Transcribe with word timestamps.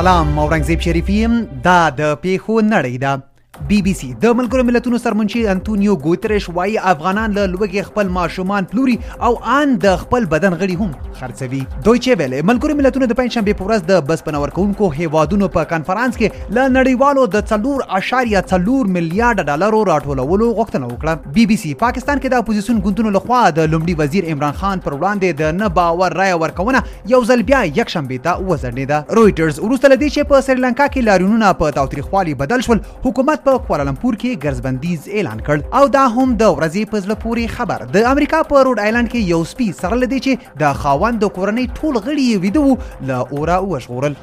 سلام 0.00 0.38
اورنګزیب 0.42 0.80
شریفی 0.86 1.16
دا 1.66 1.78
د 1.98 2.02
پیښو 2.24 2.54
نړۍ 2.74 2.96
ده 3.04 3.12
بي 3.68 3.82
بي 3.82 3.92
سي 3.94 4.12
د 4.22 4.26
ملګرو 4.38 4.62
ملتونو 4.66 4.98
سرمنشي 5.02 5.40
انټونیو 5.52 5.94
ګوتریش 6.04 6.44
وایي 6.56 6.74
افغانان 6.88 7.32
له 7.36 7.46
لوګي 7.54 7.82
خپل 7.86 8.08
ماشومان 8.16 8.64
پلوري 8.74 8.92
او 9.28 9.30
ان 9.54 9.72
د 9.84 9.96
خپل 10.02 10.26
بدن 10.34 10.54
غړي 10.60 10.76
هم 10.82 10.92
خرڅوي 11.20 11.60
دوی 11.88 12.14
ویل 12.20 12.34
ملګرو 12.50 12.76
ملتونو 12.80 13.08
د 13.12 13.18
پنځشنبه 13.20 13.58
په 13.60 13.66
ورځ 13.70 13.88
د 13.88 14.04
بس 14.10 14.22
پنورکونکو 14.28 14.90
هیوادونو 14.98 15.48
په 15.56 15.70
کانفرنس 15.72 16.18
کې 16.20 16.54
له 16.58 16.66
نړیوالو 16.74 17.24
د 17.32 17.48
3.4 17.48 18.92
میلیارډ 18.98 19.46
ډالرو 19.50 19.82
راټولولو 19.90 20.52
غوښتنه 20.60 20.86
وکړه 20.92 21.34
بي 21.38 21.48
بي 21.52 21.58
سي 21.64 21.74
پاکستان 21.82 22.22
کې 22.24 22.36
د 22.36 22.46
اپوزیسون 22.46 22.80
ګوندونو 22.86 23.14
لخوا 23.18 23.42
د 23.58 23.68
لومړي 23.72 23.98
وزیر 24.02 24.30
عمران 24.36 24.56
خان 24.62 24.84
پر 24.86 24.98
وړاندې 24.98 25.42
د 25.42 25.58
نه 25.62 25.72
باور 25.80 26.18
رای 26.22 26.36
ورکونه 26.44 26.84
یو 27.16 27.22
ځل 27.32 27.44
بیا 27.50 27.64
یک 27.82 27.94
شنبه 27.98 28.22
ته 28.30 28.46
وزړنیده 28.46 29.02
رويټرز 29.20 29.60
وروسته 29.66 29.92
لدې 29.92 30.16
چې 30.16 30.30
په 30.34 30.46
سریلانکا 30.50 30.88
کې 30.94 31.10
لارینونه 31.12 31.54
په 31.64 31.76
تاوتریخوالي 31.82 32.38
بدل 32.46 32.66
شول 32.70 32.86
حکومت 33.10 33.44
په 33.50 33.54
په 33.58 33.64
کوالالمپور 33.66 34.14
کې 34.20 34.40
ګرځبندیز 34.46 35.08
اعلان 35.18 35.40
کړ 35.46 35.56
او 35.80 35.84
دا 35.96 36.04
هم 36.16 36.34
د 36.42 36.54
ورځې 36.56 36.90
په 36.94 37.04
ځله 37.06 37.14
پوري 37.26 37.46
خبر 37.58 37.84
د 37.98 38.08
امریکا 38.12 38.42
په 38.50 38.56
روډ 38.68 38.78
آیلند 38.86 39.08
کې 39.12 39.20
یو 39.34 39.40
سپی 39.52 39.68
سره 39.82 40.00
لدی 40.04 40.20
چې 40.26 40.58
د 40.64 40.82
خاوند 40.82 41.18
د 41.26 41.32
کورنۍ 41.36 41.66
ټول 41.80 41.94
غړي 42.06 42.28
ویدو 42.44 42.78
له 43.10 43.18
اورا 43.38 43.58
وشغورل 43.72 44.20